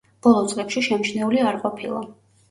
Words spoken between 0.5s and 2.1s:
წლებში შემჩნეული არ ყოფილა.